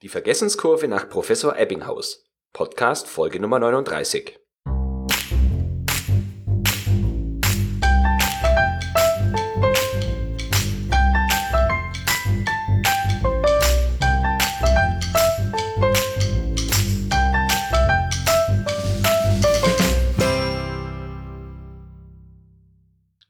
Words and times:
Die 0.00 0.08
Vergessenskurve 0.08 0.86
nach 0.86 1.08
Professor 1.08 1.58
Ebbinghaus. 1.58 2.24
Podcast 2.52 3.08
Folge 3.08 3.40
Nummer 3.40 3.58
39. 3.58 4.38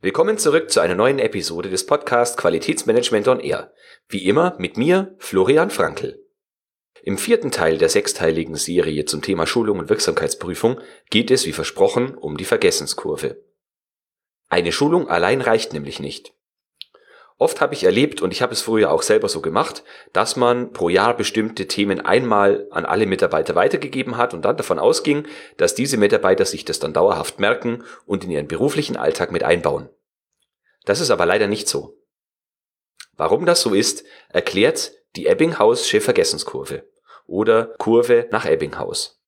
Willkommen 0.02 0.36
zurück 0.36 0.70
zu 0.70 0.80
einer 0.80 0.94
neuen 0.94 1.18
Episode 1.18 1.70
des 1.70 1.86
Podcasts 1.86 2.36
Qualitätsmanagement 2.36 3.26
on 3.26 3.40
Air. 3.40 3.72
Wie 4.10 4.26
immer 4.26 4.54
mit 4.58 4.76
mir, 4.76 5.14
Florian 5.16 5.70
Frankl. 5.70 6.27
Im 7.08 7.16
vierten 7.16 7.50
Teil 7.50 7.78
der 7.78 7.88
sechsteiligen 7.88 8.56
Serie 8.56 9.06
zum 9.06 9.22
Thema 9.22 9.46
Schulung 9.46 9.78
und 9.78 9.88
Wirksamkeitsprüfung 9.88 10.78
geht 11.08 11.30
es, 11.30 11.46
wie 11.46 11.54
versprochen, 11.54 12.14
um 12.14 12.36
die 12.36 12.44
Vergessenskurve. 12.44 13.42
Eine 14.50 14.72
Schulung 14.72 15.08
allein 15.08 15.40
reicht 15.40 15.72
nämlich 15.72 16.00
nicht. 16.00 16.34
Oft 17.38 17.62
habe 17.62 17.72
ich 17.72 17.84
erlebt, 17.84 18.20
und 18.20 18.34
ich 18.34 18.42
habe 18.42 18.52
es 18.52 18.60
früher 18.60 18.90
auch 18.92 19.00
selber 19.00 19.30
so 19.30 19.40
gemacht, 19.40 19.84
dass 20.12 20.36
man 20.36 20.74
pro 20.74 20.90
Jahr 20.90 21.16
bestimmte 21.16 21.66
Themen 21.66 22.02
einmal 22.02 22.68
an 22.72 22.84
alle 22.84 23.06
Mitarbeiter 23.06 23.54
weitergegeben 23.54 24.18
hat 24.18 24.34
und 24.34 24.44
dann 24.44 24.58
davon 24.58 24.78
ausging, 24.78 25.26
dass 25.56 25.74
diese 25.74 25.96
Mitarbeiter 25.96 26.44
sich 26.44 26.66
das 26.66 26.78
dann 26.78 26.92
dauerhaft 26.92 27.40
merken 27.40 27.84
und 28.04 28.24
in 28.24 28.30
ihren 28.30 28.48
beruflichen 28.48 28.98
Alltag 28.98 29.32
mit 29.32 29.44
einbauen. 29.44 29.88
Das 30.84 31.00
ist 31.00 31.08
aber 31.08 31.24
leider 31.24 31.46
nicht 31.46 31.68
so. 31.68 31.96
Warum 33.16 33.46
das 33.46 33.62
so 33.62 33.72
ist, 33.72 34.04
erklärt 34.28 34.92
die 35.16 35.24
Ebbinghaus-Sche 35.24 36.02
Vergessenskurve 36.02 36.84
oder 37.28 37.74
Kurve 37.78 38.26
nach 38.32 38.46
Ebbinghaus. 38.46 39.20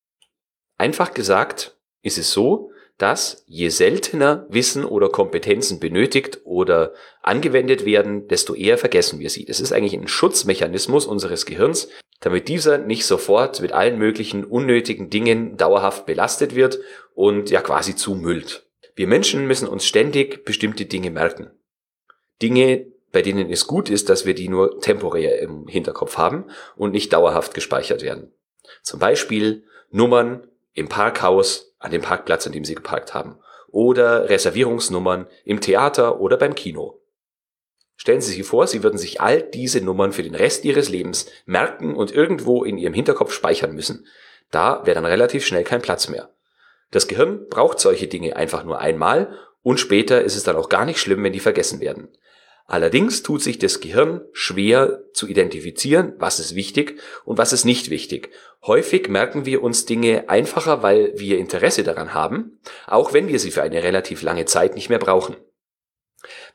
Einfach 0.77 1.15
gesagt 1.15 1.77
ist 2.03 2.19
es 2.19 2.33
so, 2.33 2.73
dass 2.99 3.45
je 3.47 3.69
seltener 3.69 4.47
Wissen 4.51 4.85
oder 4.85 5.09
Kompetenzen 5.09 5.81
benötigt 5.81 6.41
oder 6.45 6.93
angewendet 7.23 7.87
werden, 7.87 8.29
desto 8.29 8.55
eher 8.55 8.77
vergessen 8.77 9.21
wir 9.21 9.31
sie. 9.31 9.47
Das 9.47 9.61
ist 9.61 9.73
eigentlich 9.73 9.95
ein 9.95 10.09
Schutzmechanismus 10.09 11.07
unseres 11.07 11.47
Gehirns, 11.47 11.89
damit 12.21 12.49
dieser 12.49 12.77
nicht 12.77 13.07
sofort 13.07 13.61
mit 13.63 13.73
allen 13.73 13.99
möglichen 13.99 14.45
unnötigen 14.45 15.09
Dingen 15.09 15.57
dauerhaft 15.57 16.05
belastet 16.05 16.55
wird 16.55 16.79
und 17.15 17.49
ja 17.49 17.63
quasi 17.63 17.97
zumüllt. 17.97 18.67
Wir 18.95 19.07
Menschen 19.07 19.47
müssen 19.47 19.69
uns 19.69 19.87
ständig 19.87 20.45
bestimmte 20.45 20.85
Dinge 20.85 21.11
merken. 21.11 21.51
Dinge, 22.43 22.87
bei 23.13 23.23
denen 23.23 23.51
es 23.51 23.67
gut 23.67 23.91
ist, 23.91 24.09
dass 24.09 24.27
wir 24.27 24.35
die 24.35 24.49
nur 24.49 24.81
temporär 24.81 25.41
im 25.41 25.67
Hinterkopf 25.67 26.17
haben 26.17 26.47
und 26.77 26.93
nicht 26.93 27.13
dauerhaft 27.13 27.55
gespeichert 27.55 28.03
werden. 28.03 28.33
Zum 28.83 29.01
Beispiel 29.01 29.65
Nummern 29.91 30.47
im 30.73 30.89
Parkhaus 30.89 31.75
an 31.79 31.91
dem 31.91 32.03
Parkplatz, 32.03 32.47
an 32.47 32.53
dem 32.53 32.65
Sie 32.65 32.75
geparkt 32.75 33.15
haben. 33.15 33.39
Oder 33.69 34.29
Reservierungsnummern 34.29 35.27
im 35.45 35.61
Theater 35.61 36.21
oder 36.21 36.37
beim 36.37 36.55
Kino. 36.55 37.01
Stellen 37.97 38.21
Sie 38.21 38.33
sich 38.33 38.47
vor, 38.47 38.67
Sie 38.67 38.83
würden 38.83 38.99
sich 38.99 39.21
all 39.21 39.43
diese 39.43 39.81
Nummern 39.81 40.13
für 40.13 40.23
den 40.23 40.35
Rest 40.35 40.65
Ihres 40.65 40.89
Lebens 40.89 41.27
merken 41.45 41.95
und 41.95 42.13
irgendwo 42.13 42.65
in 42.65 42.79
Ihrem 42.79 42.95
Hinterkopf 42.95 43.33
speichern 43.33 43.75
müssen. 43.75 44.07
Da 44.51 44.85
wäre 44.85 44.95
dann 44.95 45.05
relativ 45.05 45.45
schnell 45.45 45.65
kein 45.65 45.83
Platz 45.83 46.09
mehr. 46.09 46.31
Das 46.91 47.09
Gehirn 47.09 47.47
braucht 47.49 47.79
solche 47.79 48.09
Dinge 48.09 48.37
einfach 48.37 48.65
nur 48.65 48.81
einmal 48.81 49.37
und 49.63 49.79
später 49.79 50.23
ist 50.23 50.37
es 50.37 50.43
dann 50.43 50.57
auch 50.57 50.69
gar 50.69 50.85
nicht 50.85 50.99
schlimm, 50.99 51.23
wenn 51.23 51.33
die 51.33 51.41
vergessen 51.41 51.81
werden. 51.81 52.09
Allerdings 52.71 53.25
tut 53.25 53.43
sich 53.43 53.59
das 53.59 53.81
Gehirn 53.81 54.21
schwer 54.33 55.03
zu 55.13 55.27
identifizieren, 55.27 56.13
was 56.19 56.39
ist 56.39 56.55
wichtig 56.55 57.01
und 57.25 57.37
was 57.37 57.53
ist 57.53 57.65
nicht 57.65 57.91
wichtig. 57.91 58.31
Häufig 58.65 59.09
merken 59.09 59.45
wir 59.45 59.65
uns 59.65 59.87
Dinge 59.87 60.29
einfacher, 60.29 60.81
weil 60.81 61.13
wir 61.17 61.39
Interesse 61.39 61.83
daran 61.83 62.15
haben, 62.15 62.61
auch 62.87 63.13
wenn 63.13 63.27
wir 63.27 63.41
sie 63.41 63.51
für 63.51 63.63
eine 63.63 63.83
relativ 63.83 64.23
lange 64.23 64.45
Zeit 64.45 64.77
nicht 64.77 64.89
mehr 64.89 65.01
brauchen. 65.01 65.35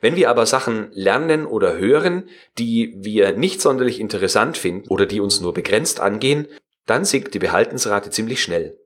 Wenn 0.00 0.16
wir 0.16 0.30
aber 0.30 0.46
Sachen 0.46 0.88
lernen 0.92 1.44
oder 1.44 1.76
hören, 1.76 2.30
die 2.56 2.94
wir 2.96 3.32
nicht 3.32 3.60
sonderlich 3.60 4.00
interessant 4.00 4.56
finden 4.56 4.88
oder 4.88 5.04
die 5.04 5.20
uns 5.20 5.42
nur 5.42 5.52
begrenzt 5.52 6.00
angehen, 6.00 6.48
dann 6.86 7.04
sinkt 7.04 7.34
die 7.34 7.40
Behaltensrate 7.40 8.08
ziemlich 8.08 8.42
schnell. 8.42 8.78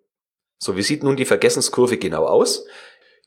So, 0.58 0.76
wie 0.76 0.82
sieht 0.82 1.04
nun 1.04 1.14
die 1.14 1.26
Vergessenskurve 1.26 1.96
genau 1.96 2.26
aus? 2.26 2.66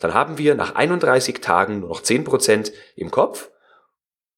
Dann 0.00 0.12
haben 0.12 0.36
wir 0.36 0.54
nach 0.54 0.74
31 0.74 1.40
Tagen 1.40 1.80
nur 1.80 1.88
noch 1.88 2.02
10% 2.02 2.72
im 2.94 3.10
Kopf 3.10 3.50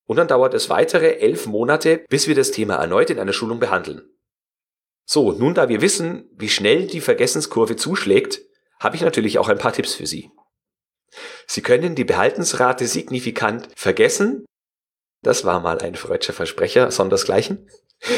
und 0.06 0.16
dann 0.16 0.28
dauert 0.28 0.54
es 0.54 0.70
weitere 0.70 1.18
elf 1.18 1.46
Monate, 1.46 2.04
bis 2.08 2.28
wir 2.28 2.36
das 2.36 2.52
Thema 2.52 2.76
erneut 2.76 3.10
in 3.10 3.18
einer 3.18 3.32
Schulung 3.32 3.58
behandeln. 3.58 4.08
So, 5.04 5.32
nun 5.32 5.54
da 5.54 5.68
wir 5.68 5.80
wissen, 5.80 6.30
wie 6.36 6.48
schnell 6.48 6.86
die 6.86 7.00
Vergessenskurve 7.00 7.76
zuschlägt, 7.76 8.40
habe 8.78 8.94
ich 8.94 9.02
natürlich 9.02 9.38
auch 9.38 9.48
ein 9.48 9.58
paar 9.58 9.72
Tipps 9.72 9.94
für 9.94 10.06
Sie. 10.06 10.30
Sie 11.46 11.62
können 11.62 11.94
die 11.94 12.04
Behaltensrate 12.04 12.86
signifikant 12.86 13.68
vergessen. 13.74 14.44
Das 15.22 15.44
war 15.44 15.60
mal 15.60 15.78
ein 15.78 15.96
freudscher 15.96 16.32
Versprecher, 16.32 16.90
sondersgleichen 16.92 17.68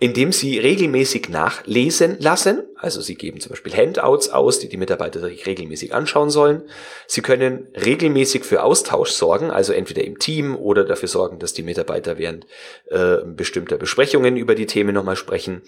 indem 0.00 0.32
sie 0.32 0.58
regelmäßig 0.58 1.28
nachlesen 1.28 2.16
lassen. 2.20 2.62
Also 2.76 3.00
sie 3.00 3.16
geben 3.16 3.40
zum 3.40 3.50
Beispiel 3.50 3.74
Handouts 3.74 4.28
aus, 4.28 4.60
die 4.60 4.68
die 4.68 4.76
Mitarbeiter 4.76 5.20
sich 5.20 5.46
regelmäßig 5.46 5.92
anschauen 5.92 6.30
sollen. 6.30 6.62
Sie 7.06 7.20
können 7.20 7.66
regelmäßig 7.74 8.44
für 8.44 8.62
Austausch 8.62 9.10
sorgen, 9.10 9.50
also 9.50 9.72
entweder 9.72 10.04
im 10.04 10.18
Team 10.18 10.54
oder 10.54 10.84
dafür 10.84 11.08
sorgen, 11.08 11.38
dass 11.38 11.52
die 11.52 11.62
Mitarbeiter 11.62 12.18
während 12.18 12.46
äh, 12.90 13.18
bestimmter 13.24 13.76
Besprechungen 13.76 14.36
über 14.36 14.54
die 14.54 14.66
Themen 14.66 14.94
nochmal 14.94 15.16
sprechen. 15.16 15.62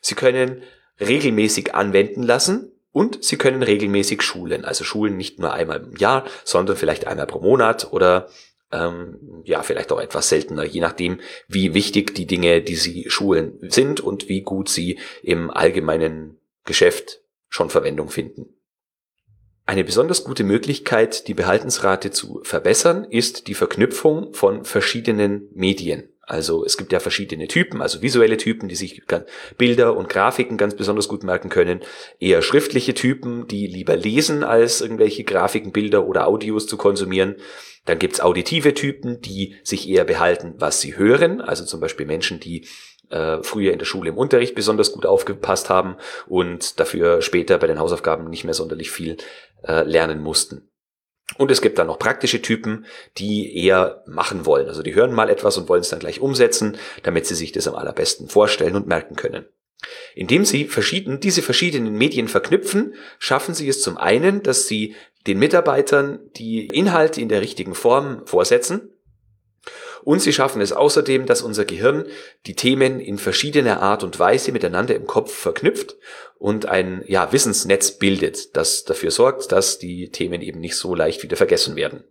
Sie 0.00 0.14
können 0.14 0.62
regelmäßig 1.00 1.74
anwenden 1.74 2.22
lassen, 2.22 2.68
und 2.92 3.24
Sie 3.24 3.38
können 3.38 3.62
regelmäßig 3.62 4.20
schulen, 4.20 4.66
also 4.66 4.84
schulen 4.84 5.16
nicht 5.16 5.38
nur 5.38 5.52
einmal 5.54 5.80
im 5.80 5.96
Jahr, 5.96 6.26
sondern 6.44 6.76
vielleicht 6.76 7.06
einmal 7.06 7.26
pro 7.26 7.40
Monat 7.40 7.90
oder 7.90 8.28
ähm, 8.72 9.42
ja, 9.44 9.62
vielleicht 9.62 9.92
auch 9.92 10.00
etwas 10.00 10.28
seltener, 10.28 10.64
je 10.64 10.80
nachdem, 10.80 11.20
wie 11.48 11.74
wichtig 11.74 12.14
die 12.14 12.26
Dinge, 12.26 12.62
die 12.62 12.76
sie 12.76 13.04
schulen, 13.08 13.58
sind 13.62 14.00
und 14.00 14.28
wie 14.28 14.42
gut 14.42 14.68
sie 14.68 14.98
im 15.22 15.50
allgemeinen 15.50 16.40
Geschäft 16.64 17.20
schon 17.48 17.70
Verwendung 17.70 18.08
finden. 18.08 18.46
Eine 19.64 19.84
besonders 19.84 20.24
gute 20.24 20.42
Möglichkeit, 20.42 21.28
die 21.28 21.34
Behaltensrate 21.34 22.10
zu 22.10 22.40
verbessern, 22.42 23.04
ist 23.04 23.46
die 23.46 23.54
Verknüpfung 23.54 24.34
von 24.34 24.64
verschiedenen 24.64 25.48
Medien. 25.54 26.11
Also 26.32 26.64
es 26.64 26.78
gibt 26.78 26.92
ja 26.92 26.98
verschiedene 26.98 27.46
Typen, 27.46 27.82
also 27.82 28.00
visuelle 28.00 28.38
Typen, 28.38 28.66
die 28.66 28.74
sich 28.74 29.02
Bilder 29.58 29.94
und 29.94 30.08
Grafiken 30.08 30.56
ganz 30.56 30.74
besonders 30.74 31.06
gut 31.06 31.24
merken 31.24 31.50
können, 31.50 31.80
eher 32.20 32.40
schriftliche 32.40 32.94
Typen, 32.94 33.46
die 33.48 33.66
lieber 33.66 33.96
lesen, 33.96 34.42
als 34.42 34.80
irgendwelche 34.80 35.24
Grafiken, 35.24 35.72
Bilder 35.72 36.06
oder 36.06 36.26
Audios 36.26 36.66
zu 36.66 36.78
konsumieren. 36.78 37.36
Dann 37.84 37.98
gibt's 37.98 38.22
auditive 38.22 38.72
Typen, 38.72 39.20
die 39.20 39.56
sich 39.62 39.86
eher 39.86 40.04
behalten, 40.04 40.54
was 40.56 40.80
sie 40.80 40.96
hören, 40.96 41.42
also 41.42 41.66
zum 41.66 41.80
Beispiel 41.80 42.06
Menschen, 42.06 42.40
die 42.40 42.66
äh, 43.10 43.42
früher 43.42 43.74
in 43.74 43.78
der 43.78 43.84
Schule 43.84 44.08
im 44.08 44.16
Unterricht 44.16 44.54
besonders 44.54 44.92
gut 44.92 45.04
aufgepasst 45.04 45.68
haben 45.68 45.96
und 46.28 46.80
dafür 46.80 47.20
später 47.20 47.58
bei 47.58 47.66
den 47.66 47.78
Hausaufgaben 47.78 48.30
nicht 48.30 48.44
mehr 48.44 48.54
sonderlich 48.54 48.90
viel 48.90 49.18
äh, 49.64 49.82
lernen 49.82 50.22
mussten. 50.22 50.71
Und 51.38 51.50
es 51.50 51.62
gibt 51.62 51.78
dann 51.78 51.86
noch 51.86 51.98
praktische 51.98 52.42
Typen, 52.42 52.84
die 53.16 53.56
eher 53.56 54.02
machen 54.06 54.44
wollen. 54.44 54.68
Also 54.68 54.82
die 54.82 54.94
hören 54.94 55.14
mal 55.14 55.30
etwas 55.30 55.56
und 55.56 55.68
wollen 55.68 55.80
es 55.80 55.88
dann 55.88 56.00
gleich 56.00 56.20
umsetzen, 56.20 56.76
damit 57.02 57.26
sie 57.26 57.34
sich 57.34 57.52
das 57.52 57.68
am 57.68 57.74
allerbesten 57.74 58.28
vorstellen 58.28 58.76
und 58.76 58.86
merken 58.86 59.16
können. 59.16 59.46
Indem 60.14 60.44
sie 60.44 60.66
verschieden, 60.66 61.20
diese 61.20 61.42
verschiedenen 61.42 61.94
Medien 61.94 62.28
verknüpfen, 62.28 62.94
schaffen 63.18 63.54
sie 63.54 63.68
es 63.68 63.82
zum 63.82 63.96
einen, 63.96 64.42
dass 64.42 64.68
sie 64.68 64.94
den 65.26 65.38
Mitarbeitern 65.38 66.20
die 66.36 66.66
Inhalte 66.66 67.20
in 67.20 67.28
der 67.28 67.40
richtigen 67.40 67.74
Form 67.74 68.26
vorsetzen. 68.26 68.91
Und 70.04 70.20
sie 70.20 70.32
schaffen 70.32 70.60
es 70.60 70.72
außerdem, 70.72 71.26
dass 71.26 71.42
unser 71.42 71.64
Gehirn 71.64 72.06
die 72.46 72.54
Themen 72.54 73.00
in 73.00 73.18
verschiedener 73.18 73.80
Art 73.80 74.02
und 74.02 74.18
Weise 74.18 74.52
miteinander 74.52 74.94
im 74.94 75.06
Kopf 75.06 75.32
verknüpft 75.32 75.96
und 76.38 76.66
ein 76.66 77.04
ja, 77.06 77.32
Wissensnetz 77.32 77.92
bildet, 77.92 78.56
das 78.56 78.84
dafür 78.84 79.10
sorgt, 79.10 79.52
dass 79.52 79.78
die 79.78 80.10
Themen 80.10 80.42
eben 80.42 80.60
nicht 80.60 80.76
so 80.76 80.94
leicht 80.94 81.22
wieder 81.22 81.36
vergessen 81.36 81.76
werden. 81.76 82.04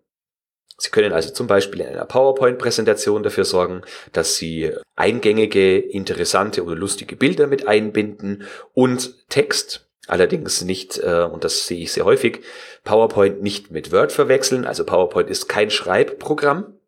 Sie 0.82 0.90
können 0.90 1.14
also 1.14 1.32
zum 1.32 1.46
Beispiel 1.46 1.82
in 1.82 1.88
einer 1.88 2.06
PowerPoint-Präsentation 2.06 3.22
dafür 3.22 3.46
sorgen, 3.46 3.84
dass 4.14 4.38
Sie 4.38 4.72
eingängige, 4.96 5.78
interessante 5.78 6.64
oder 6.64 6.76
lustige 6.76 7.16
Bilder 7.16 7.46
mit 7.46 7.68
einbinden 7.68 8.48
und 8.74 9.14
Text, 9.30 9.88
allerdings 10.08 10.64
nicht, 10.64 10.98
äh, 10.98 11.28
und 11.32 11.44
das 11.44 11.68
sehe 11.68 11.82
ich 11.82 11.92
sehr 11.92 12.06
häufig, 12.06 12.40
PowerPoint 12.84 13.44
nicht 13.44 13.70
mit 13.70 13.92
Word 13.92 14.12
verwechseln. 14.12 14.66
Also 14.66 14.84
PowerPoint 14.84 15.30
ist 15.30 15.48
kein 15.48 15.70
Schreibprogramm. 15.70 16.80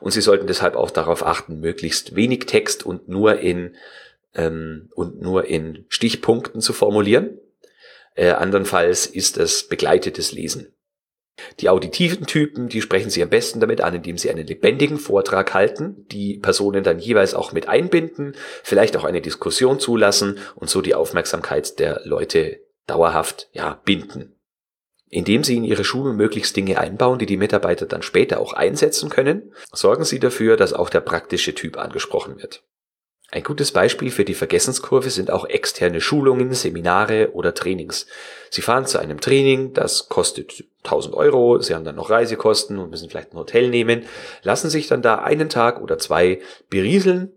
Und 0.00 0.12
Sie 0.12 0.20
sollten 0.20 0.46
deshalb 0.46 0.74
auch 0.76 0.90
darauf 0.90 1.24
achten, 1.24 1.60
möglichst 1.60 2.16
wenig 2.16 2.46
Text 2.46 2.84
und 2.84 3.08
nur 3.08 3.38
in, 3.38 3.76
ähm, 4.34 4.90
und 4.94 5.20
nur 5.20 5.46
in 5.46 5.84
Stichpunkten 5.88 6.60
zu 6.60 6.72
formulieren. 6.72 7.38
Äh, 8.14 8.30
andernfalls 8.30 9.06
ist 9.06 9.38
es 9.38 9.68
begleitetes 9.68 10.32
Lesen. 10.32 10.74
Die 11.60 11.68
auditiven 11.68 12.26
Typen, 12.26 12.68
die 12.68 12.82
sprechen 12.82 13.10
Sie 13.10 13.22
am 13.22 13.30
besten 13.30 13.60
damit 13.60 13.80
an, 13.80 13.94
indem 13.94 14.18
Sie 14.18 14.30
einen 14.30 14.46
lebendigen 14.46 14.98
Vortrag 14.98 15.54
halten, 15.54 16.06
die 16.10 16.38
Personen 16.38 16.84
dann 16.84 16.98
jeweils 16.98 17.34
auch 17.34 17.52
mit 17.52 17.68
einbinden, 17.68 18.34
vielleicht 18.62 18.96
auch 18.96 19.04
eine 19.04 19.20
Diskussion 19.20 19.80
zulassen 19.80 20.38
und 20.54 20.68
so 20.68 20.82
die 20.82 20.94
Aufmerksamkeit 20.94 21.78
der 21.78 22.02
Leute 22.04 22.60
dauerhaft, 22.86 23.48
ja, 23.52 23.80
binden. 23.84 24.39
Indem 25.10 25.42
Sie 25.42 25.56
in 25.56 25.64
Ihre 25.64 25.84
Schulung 25.84 26.16
möglichst 26.16 26.56
Dinge 26.56 26.78
einbauen, 26.78 27.18
die 27.18 27.26
die 27.26 27.36
Mitarbeiter 27.36 27.84
dann 27.84 28.02
später 28.02 28.40
auch 28.40 28.52
einsetzen 28.52 29.10
können, 29.10 29.52
sorgen 29.72 30.04
Sie 30.04 30.20
dafür, 30.20 30.56
dass 30.56 30.72
auch 30.72 30.88
der 30.88 31.00
praktische 31.00 31.54
Typ 31.54 31.76
angesprochen 31.76 32.40
wird. 32.40 32.62
Ein 33.32 33.42
gutes 33.44 33.70
Beispiel 33.70 34.10
für 34.10 34.24
die 34.24 34.34
Vergessenskurve 34.34 35.10
sind 35.10 35.30
auch 35.30 35.44
externe 35.44 36.00
Schulungen, 36.00 36.52
Seminare 36.52 37.30
oder 37.32 37.54
Trainings. 37.54 38.06
Sie 38.50 38.62
fahren 38.62 38.86
zu 38.86 38.98
einem 38.98 39.20
Training, 39.20 39.72
das 39.72 40.08
kostet 40.08 40.64
1000 40.84 41.14
Euro, 41.14 41.60
Sie 41.60 41.74
haben 41.74 41.84
dann 41.84 41.94
noch 41.94 42.10
Reisekosten 42.10 42.78
und 42.78 42.90
müssen 42.90 43.08
vielleicht 43.08 43.32
ein 43.32 43.38
Hotel 43.38 43.68
nehmen, 43.68 44.04
lassen 44.42 44.68
sich 44.68 44.88
dann 44.88 45.02
da 45.02 45.16
einen 45.16 45.48
Tag 45.48 45.80
oder 45.80 45.98
zwei 45.98 46.40
berieseln, 46.70 47.32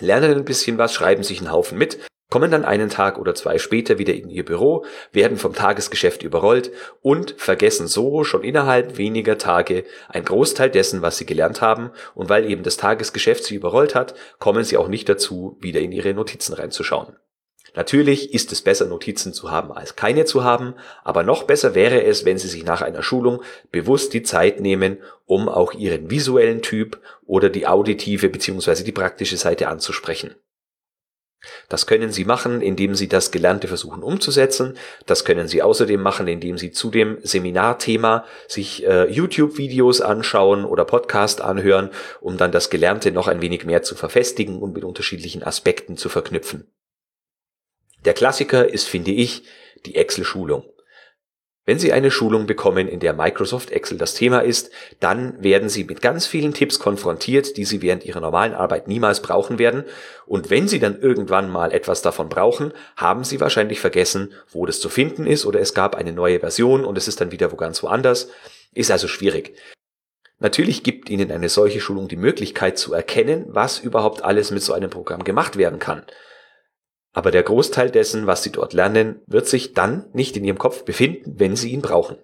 lernen 0.00 0.32
ein 0.32 0.44
bisschen 0.46 0.78
was, 0.78 0.94
schreiben 0.94 1.22
sich 1.22 1.40
einen 1.40 1.52
Haufen 1.52 1.76
mit 1.76 1.98
kommen 2.30 2.50
dann 2.50 2.64
einen 2.64 2.90
Tag 2.90 3.18
oder 3.18 3.34
zwei 3.34 3.58
später 3.58 3.98
wieder 3.98 4.14
in 4.14 4.28
ihr 4.28 4.44
Büro, 4.44 4.84
werden 5.12 5.36
vom 5.36 5.54
Tagesgeschäft 5.54 6.22
überrollt 6.22 6.72
und 7.00 7.34
vergessen 7.38 7.86
so 7.86 8.24
schon 8.24 8.42
innerhalb 8.42 8.96
weniger 8.96 9.38
Tage 9.38 9.84
ein 10.08 10.24
Großteil 10.24 10.70
dessen, 10.70 11.02
was 11.02 11.18
sie 11.18 11.26
gelernt 11.26 11.60
haben, 11.60 11.90
und 12.14 12.28
weil 12.28 12.50
eben 12.50 12.62
das 12.62 12.76
Tagesgeschäft 12.76 13.44
sie 13.44 13.54
überrollt 13.54 13.94
hat, 13.94 14.14
kommen 14.38 14.64
sie 14.64 14.76
auch 14.76 14.88
nicht 14.88 15.08
dazu, 15.08 15.56
wieder 15.60 15.80
in 15.80 15.92
ihre 15.92 16.14
Notizen 16.14 16.54
reinzuschauen. 16.54 17.16
Natürlich 17.76 18.32
ist 18.32 18.52
es 18.52 18.62
besser, 18.62 18.86
Notizen 18.86 19.32
zu 19.32 19.50
haben, 19.50 19.72
als 19.72 19.96
keine 19.96 20.24
zu 20.24 20.44
haben, 20.44 20.74
aber 21.02 21.24
noch 21.24 21.42
besser 21.42 21.74
wäre 21.74 22.04
es, 22.04 22.24
wenn 22.24 22.38
Sie 22.38 22.46
sich 22.46 22.64
nach 22.64 22.82
einer 22.82 23.02
Schulung 23.02 23.42
bewusst 23.72 24.14
die 24.14 24.22
Zeit 24.22 24.60
nehmen, 24.60 24.98
um 25.26 25.48
auch 25.48 25.72
Ihren 25.72 26.08
visuellen 26.08 26.62
Typ 26.62 27.00
oder 27.26 27.50
die 27.50 27.66
auditive 27.66 28.28
bzw. 28.28 28.84
die 28.84 28.92
praktische 28.92 29.36
Seite 29.36 29.68
anzusprechen. 29.68 30.36
Das 31.68 31.86
können 31.86 32.12
Sie 32.12 32.24
machen, 32.24 32.60
indem 32.60 32.94
Sie 32.94 33.08
das 33.08 33.30
Gelernte 33.30 33.68
versuchen 33.68 34.02
umzusetzen. 34.02 34.76
Das 35.06 35.24
können 35.24 35.48
Sie 35.48 35.62
außerdem 35.62 36.00
machen, 36.00 36.28
indem 36.28 36.58
Sie 36.58 36.70
zu 36.70 36.90
dem 36.90 37.18
Seminarthema 37.22 38.24
sich 38.48 38.86
äh, 38.86 39.10
YouTube-Videos 39.10 40.00
anschauen 40.00 40.64
oder 40.64 40.84
Podcast 40.84 41.40
anhören, 41.40 41.90
um 42.20 42.36
dann 42.36 42.52
das 42.52 42.70
Gelernte 42.70 43.12
noch 43.12 43.28
ein 43.28 43.40
wenig 43.40 43.64
mehr 43.64 43.82
zu 43.82 43.94
verfestigen 43.94 44.60
und 44.60 44.74
mit 44.74 44.84
unterschiedlichen 44.84 45.42
Aspekten 45.42 45.96
zu 45.96 46.08
verknüpfen. 46.08 46.70
Der 48.04 48.12
Klassiker 48.12 48.68
ist, 48.68 48.86
finde 48.86 49.12
ich, 49.12 49.44
die 49.86 49.96
Excel-Schulung. 49.96 50.64
Wenn 51.66 51.78
Sie 51.78 51.94
eine 51.94 52.10
Schulung 52.10 52.46
bekommen, 52.46 52.88
in 52.88 53.00
der 53.00 53.14
Microsoft 53.14 53.70
Excel 53.70 53.96
das 53.96 54.12
Thema 54.12 54.40
ist, 54.40 54.70
dann 55.00 55.42
werden 55.42 55.70
Sie 55.70 55.84
mit 55.84 56.02
ganz 56.02 56.26
vielen 56.26 56.52
Tipps 56.52 56.78
konfrontiert, 56.78 57.56
die 57.56 57.64
Sie 57.64 57.80
während 57.80 58.04
Ihrer 58.04 58.20
normalen 58.20 58.52
Arbeit 58.52 58.86
niemals 58.86 59.22
brauchen 59.22 59.58
werden. 59.58 59.84
Und 60.26 60.50
wenn 60.50 60.68
Sie 60.68 60.78
dann 60.78 61.00
irgendwann 61.00 61.48
mal 61.48 61.72
etwas 61.72 62.02
davon 62.02 62.28
brauchen, 62.28 62.72
haben 62.96 63.24
Sie 63.24 63.40
wahrscheinlich 63.40 63.80
vergessen, 63.80 64.34
wo 64.50 64.66
das 64.66 64.78
zu 64.78 64.90
finden 64.90 65.26
ist 65.26 65.46
oder 65.46 65.58
es 65.58 65.72
gab 65.72 65.94
eine 65.94 66.12
neue 66.12 66.40
Version 66.40 66.84
und 66.84 66.98
es 66.98 67.08
ist 67.08 67.22
dann 67.22 67.32
wieder 67.32 67.50
wo 67.50 67.56
ganz 67.56 67.82
woanders. 67.82 68.28
Ist 68.74 68.90
also 68.90 69.08
schwierig. 69.08 69.56
Natürlich 70.40 70.82
gibt 70.82 71.08
Ihnen 71.08 71.30
eine 71.30 71.48
solche 71.48 71.80
Schulung 71.80 72.08
die 72.08 72.16
Möglichkeit 72.16 72.76
zu 72.76 72.92
erkennen, 72.92 73.46
was 73.48 73.78
überhaupt 73.78 74.22
alles 74.22 74.50
mit 74.50 74.62
so 74.62 74.74
einem 74.74 74.90
Programm 74.90 75.24
gemacht 75.24 75.56
werden 75.56 75.78
kann. 75.78 76.02
Aber 77.14 77.30
der 77.30 77.44
Großteil 77.44 77.90
dessen, 77.90 78.26
was 78.26 78.42
Sie 78.42 78.50
dort 78.50 78.72
lernen, 78.72 79.22
wird 79.26 79.46
sich 79.48 79.72
dann 79.72 80.06
nicht 80.12 80.36
in 80.36 80.44
Ihrem 80.44 80.58
Kopf 80.58 80.84
befinden, 80.84 81.34
wenn 81.38 81.56
Sie 81.56 81.70
ihn 81.70 81.80
brauchen. 81.80 82.18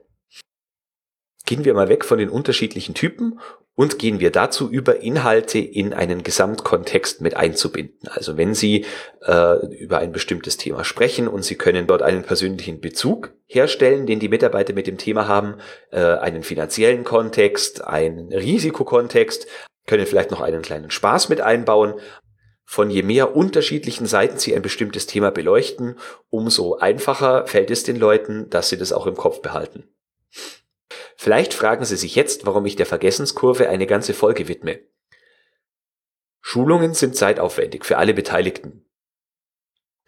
Gehen 1.46 1.64
wir 1.64 1.75
mal 1.75 1.88
weg 1.88 2.04
von 2.04 2.19
den 2.19 2.28
unterschiedlichen 2.28 2.94
Typen 2.94 3.40
und 3.75 3.98
gehen 3.98 4.20
wir 4.20 4.31
dazu 4.31 4.70
über, 4.70 5.00
Inhalte 5.00 5.58
in 5.58 5.94
einen 5.94 6.22
Gesamtkontext 6.22 7.22
mit 7.22 7.37
einzubinden. 7.37 8.08
Also 8.10 8.37
wenn 8.37 8.54
Sie 8.54 8.84
äh, 9.25 9.66
über 9.76 9.98
ein 9.98 10.12
bestimmtes 10.12 10.56
Thema 10.58 10.84
sprechen 10.84 11.28
und 11.28 11.44
Sie 11.44 11.54
können 11.54 11.87
dort 11.87 12.02
einen 12.02 12.22
persönlichen 12.22 12.81
Bezug 12.81 13.32
herstellen, 13.46 14.06
den 14.06 14.20
die 14.20 14.28
Mitarbeiter 14.28 14.75
mit 14.75 14.87
dem 14.87 14.98
Thema 14.98 15.28
haben, 15.28 15.54
äh, 15.92 16.00
einen 16.00 16.42
finanziellen 16.42 17.04
Kontext, 17.04 17.84
einen 17.84 18.32
Risikokontext, 18.32 19.46
können 19.87 20.06
vielleicht 20.06 20.31
noch 20.31 20.40
einen 20.40 20.62
kleinen 20.62 20.90
Spaß 20.90 21.28
mit 21.28 21.40
einbauen, 21.40 21.94
von 22.70 22.88
je 22.88 23.02
mehr 23.02 23.34
unterschiedlichen 23.34 24.06
Seiten 24.06 24.38
sie 24.38 24.55
ein 24.55 24.62
bestimmtes 24.62 25.06
Thema 25.06 25.32
beleuchten, 25.32 25.99
umso 26.28 26.76
einfacher 26.76 27.49
fällt 27.49 27.69
es 27.69 27.82
den 27.82 27.96
Leuten, 27.96 28.49
dass 28.49 28.69
sie 28.69 28.78
das 28.78 28.93
auch 28.93 29.08
im 29.08 29.17
Kopf 29.17 29.43
behalten. 29.43 29.88
Vielleicht 31.17 31.52
fragen 31.52 31.84
Sie 31.84 31.96
sich 31.96 32.14
jetzt, 32.14 32.46
warum 32.46 32.64
ich 32.67 32.76
der 32.76 32.87
Vergessenskurve 32.87 33.69
eine 33.69 33.88
ganze 33.88 34.14
Folge 34.14 34.46
widme. 34.46 34.78
Schulungen 36.40 36.95
sind 36.95 37.16
zeitaufwendig 37.16 37.85
für 37.85 37.99
alle 37.99 38.14
Beteiligten. 38.14 38.85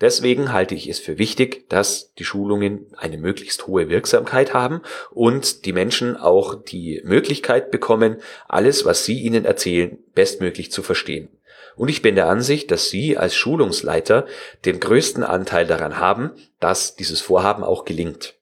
Deswegen 0.01 0.53
halte 0.53 0.77
ich 0.77 0.89
es 0.89 1.01
für 1.01 1.19
wichtig, 1.19 1.69
dass 1.69 2.15
die 2.15 2.25
Schulungen 2.25 2.95
eine 2.97 3.19
möglichst 3.19 3.67
hohe 3.67 3.89
Wirksamkeit 3.89 4.55
haben 4.55 4.83
und 5.11 5.65
die 5.65 5.73
Menschen 5.73 6.17
auch 6.17 6.55
die 6.55 7.03
Möglichkeit 7.03 7.73
bekommen, 7.73 8.23
alles, 8.47 8.85
was 8.85 9.05
sie 9.05 9.21
ihnen 9.21 9.45
erzählen, 9.45 9.99
bestmöglich 10.15 10.71
zu 10.71 10.85
verstehen. 10.85 11.29
Und 11.77 11.89
ich 11.89 12.03
bin 12.03 12.15
der 12.15 12.29
Ansicht, 12.29 12.71
dass 12.71 12.91
Sie 12.91 13.17
als 13.17 13.35
Schulungsleiter 13.35 14.27
den 14.65 14.81
größten 14.81 15.25
Anteil 15.25 15.67
daran 15.67 15.99
haben, 15.99 16.31
dass 16.61 16.97
dieses 16.97 17.21
Vorhaben 17.21 17.65
auch 17.65 17.85
gelingt. 17.85 18.35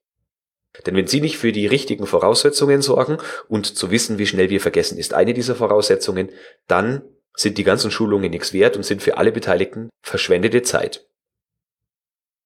Denn 0.87 0.97
wenn 0.97 1.07
Sie 1.07 1.21
nicht 1.21 1.37
für 1.37 1.53
die 1.53 1.67
richtigen 1.67 2.07
Voraussetzungen 2.07 2.83
sorgen 2.83 3.19
und 3.49 3.67
zu 3.77 3.91
wissen, 3.91 4.19
wie 4.19 4.27
schnell 4.27 4.51
wir 4.51 4.61
vergessen, 4.61 4.99
ist 4.99 5.15
eine 5.15 5.35
dieser 5.35 5.55
Voraussetzungen, 5.55 6.31
dann 6.67 7.03
sind 7.35 7.59
die 7.59 7.65
ganzen 7.65 7.91
Schulungen 7.91 8.31
nichts 8.31 8.53
wert 8.53 8.77
und 8.77 8.85
sind 8.85 9.03
für 9.03 9.17
alle 9.17 9.33
Beteiligten 9.33 9.91
verschwendete 10.03 10.63
Zeit. 10.63 11.07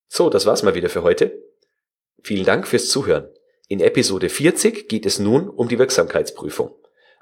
So, 0.08 0.30
das 0.30 0.46
war's 0.46 0.62
mal 0.62 0.74
wieder 0.74 0.88
für 0.88 1.02
heute. 1.02 1.42
Vielen 2.22 2.44
Dank 2.44 2.66
fürs 2.66 2.88
Zuhören. 2.88 3.28
In 3.68 3.80
Episode 3.80 4.28
40 4.28 4.88
geht 4.88 5.06
es 5.06 5.18
nun 5.18 5.48
um 5.48 5.68
die 5.68 5.78
Wirksamkeitsprüfung. 5.78 6.74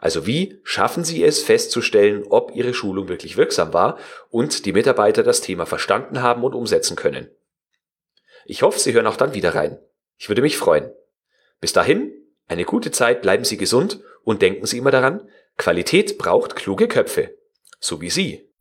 Also 0.03 0.27
wie 0.27 0.59
schaffen 0.65 1.05
Sie 1.05 1.23
es 1.23 1.45
festzustellen, 1.45 2.25
ob 2.29 2.57
Ihre 2.57 2.75
Schulung 2.75 3.07
wirklich 3.07 3.37
wirksam 3.37 3.73
war 3.73 4.01
und 4.31 4.67
die 4.67 4.73
Mitarbeiter 4.73 5.23
das 5.23 5.43
Thema 5.43 5.65
verstanden 5.65 6.23
haben 6.23 6.43
und 6.43 6.57
umsetzen 6.57 6.97
können? 6.97 7.31
Ich 8.45 8.63
hoffe, 8.63 8.81
Sie 8.81 8.93
hören 8.93 9.07
auch 9.07 9.17
dann 9.17 9.33
wieder 9.33 9.55
rein. 9.55 9.79
Ich 10.19 10.29
würde 10.29 10.43
mich 10.43 10.59
freuen. 10.59 10.93
Bis 11.61 11.73
dahin, 11.73 12.13
eine 12.49 12.65
gute 12.65 12.91
Zeit, 12.91 13.23
bleiben 13.23 13.45
Sie 13.45 13.57
gesund 13.57 14.01
und 14.25 14.43
denken 14.43 14.67
Sie 14.67 14.79
immer 14.79 14.91
daran, 14.91 15.31
Qualität 15.57 16.19
braucht 16.19 16.57
kluge 16.57 16.89
Köpfe. 16.89 17.39
So 17.79 18.01
wie 18.01 18.11
Sie. 18.11 18.52